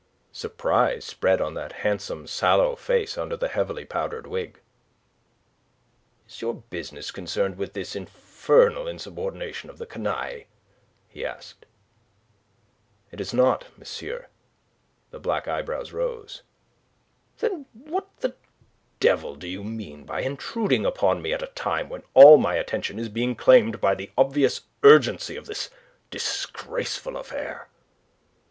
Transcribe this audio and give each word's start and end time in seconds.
Surprise 0.31 1.05
spread 1.05 1.39
on 1.39 1.53
that 1.53 1.71
handsome, 1.85 2.25
sallow 2.25 2.75
face 2.75 3.19
under 3.19 3.37
the 3.37 3.49
heavily 3.49 3.85
powdered 3.85 4.25
wig. 4.25 4.59
"Is 6.27 6.41
your 6.41 6.55
business 6.55 7.11
concerned 7.11 7.55
with 7.55 7.73
this 7.73 7.95
infernal 7.95 8.87
insubordination 8.87 9.69
of 9.69 9.77
the 9.77 9.85
canaille?" 9.85 10.45
he 11.07 11.23
asked. 11.23 11.67
"It 13.11 13.21
is 13.21 13.31
not, 13.31 13.65
monsieur." 13.77 14.25
The 15.11 15.19
black 15.19 15.47
eyebrows 15.47 15.91
rose. 15.93 16.41
"Then 17.37 17.67
what 17.71 18.07
the 18.21 18.33
devil 18.99 19.35
do 19.35 19.47
you 19.47 19.63
mean 19.63 20.03
by 20.05 20.21
intruding 20.21 20.83
upon 20.83 21.21
me 21.21 21.31
at 21.31 21.43
a 21.43 21.47
time 21.53 21.89
when 21.89 22.01
all 22.15 22.37
my 22.37 22.55
attention 22.55 22.97
is 22.97 23.07
being 23.07 23.35
claimed 23.35 23.79
by 23.79 23.93
the 23.93 24.09
obvious 24.17 24.61
urgency 24.81 25.35
of 25.35 25.45
this 25.45 25.69
disgraceful 26.09 27.17
affair?" 27.17 27.69